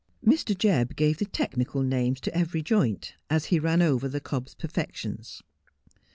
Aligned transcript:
Mr. 0.25 0.55
Jebb 0.57 0.95
gave 0.95 1.19
the 1.19 1.25
technical 1.25 1.83
name 1.83 2.15
to 2.15 2.35
every 2.35 2.63
joint, 2.63 3.13
as 3.29 3.45
he 3.53 3.59
ran 3.59 3.83
over 3.83 4.07
the 4.07 4.19
cob's 4.19 4.55
perfections. 4.55 5.43